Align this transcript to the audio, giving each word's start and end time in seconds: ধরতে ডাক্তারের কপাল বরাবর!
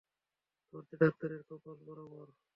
ধরতে 0.73 0.93
ডাক্তারের 1.01 1.41
কপাল 1.47 1.77
বরাবর! 1.85 2.27